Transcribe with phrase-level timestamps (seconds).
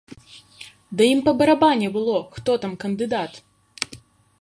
[1.01, 3.41] Да ім па барабане было, хто там кандыдат!